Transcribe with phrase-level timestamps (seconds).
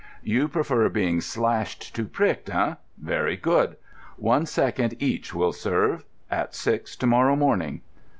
[0.23, 2.73] "You prefer being slashed to pricked, eh?
[2.99, 3.77] Very good.
[4.17, 6.05] One second each will serve.
[6.31, 7.81] At six to morrow morning."